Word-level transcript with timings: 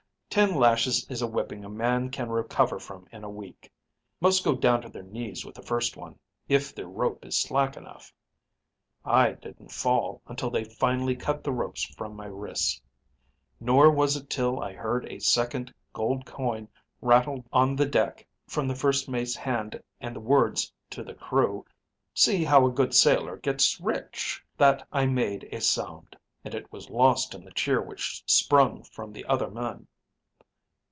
Ten 0.31 0.55
lashes 0.55 1.05
is 1.09 1.21
a 1.21 1.27
whipping 1.27 1.65
a 1.65 1.69
man 1.69 2.09
can 2.09 2.29
recover 2.29 2.79
from 2.79 3.05
in 3.11 3.25
a 3.25 3.29
week. 3.29 3.69
Most 4.21 4.45
go 4.45 4.55
down 4.55 4.81
to 4.81 4.87
their 4.87 5.03
knees 5.03 5.43
with 5.43 5.55
the 5.55 5.61
first 5.61 5.97
one, 5.97 6.17
if 6.47 6.73
their 6.73 6.87
rope 6.87 7.25
is 7.25 7.37
slack 7.37 7.75
enough. 7.75 8.13
I 9.03 9.33
didn't 9.33 9.73
fall 9.73 10.21
until 10.27 10.49
they 10.49 10.63
finally 10.63 11.17
cut 11.17 11.43
the 11.43 11.51
ropes 11.51 11.83
from 11.83 12.15
my 12.15 12.27
wrists. 12.27 12.81
Nor 13.59 13.91
was 13.91 14.15
it 14.15 14.29
till 14.29 14.61
I 14.61 14.71
heard 14.71 15.05
a 15.07 15.19
second 15.19 15.73
gold 15.91 16.25
coin 16.25 16.69
rattle 17.01 17.39
down 17.39 17.49
on 17.51 17.75
the 17.75 17.85
deck 17.85 18.25
from 18.47 18.69
the 18.69 18.73
first 18.75 19.09
mate's 19.09 19.35
hand 19.35 19.83
and 19.99 20.15
the 20.15 20.21
words 20.21 20.71
to 20.91 21.03
the 21.03 21.13
crew, 21.13 21.65
'See 22.13 22.45
how 22.45 22.65
a 22.65 22.71
good 22.71 22.93
sailor 22.95 23.35
gets 23.35 23.81
rich,' 23.81 24.41
that 24.55 24.87
I 24.93 25.07
made 25.07 25.49
a 25.51 25.59
sound. 25.59 26.15
And 26.45 26.55
it 26.55 26.71
was 26.71 26.89
lost 26.89 27.35
in 27.35 27.43
the 27.43 27.51
cheer 27.51 27.81
which 27.81 28.23
sprung 28.25 28.83
from 28.83 29.11
the 29.11 29.25
other 29.25 29.49
men. 29.51 29.87